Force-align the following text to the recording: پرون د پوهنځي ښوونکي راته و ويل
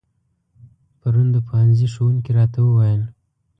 پرون 0.99 1.27
د 1.35 1.37
پوهنځي 1.47 1.87
ښوونکي 1.93 2.31
راته 2.37 2.59
و 2.61 2.69
ويل 2.77 3.01